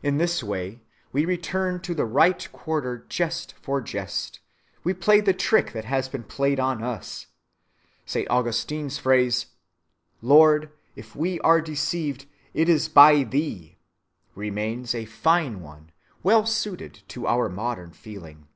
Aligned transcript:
In 0.00 0.18
this 0.18 0.44
way 0.44 0.80
we 1.12 1.24
return 1.24 1.80
to 1.80 1.92
the 1.92 2.04
right 2.04 2.48
quarter 2.52 3.04
jest 3.08 3.54
for 3.60 3.80
jest; 3.80 4.38
we 4.84 4.94
play 4.94 5.20
the 5.20 5.32
trick 5.32 5.72
that 5.72 5.86
has 5.86 6.08
been 6.08 6.22
played 6.22 6.60
on 6.60 6.84
us. 6.84 7.26
Saint 8.06 8.30
Augustine's 8.30 8.98
phrase: 8.98 9.46
Lord, 10.22 10.70
if 10.94 11.16
we 11.16 11.40
are 11.40 11.60
deceived, 11.60 12.26
it 12.54 12.68
is 12.68 12.88
by 12.88 13.24
thee! 13.24 13.76
remains 14.36 14.94
a 14.94 15.04
fine 15.04 15.58
one, 15.60 15.90
well 16.22 16.46
suited 16.46 17.02
to 17.08 17.26
our 17.26 17.48
modern 17.48 17.90
feeling. 17.90 18.46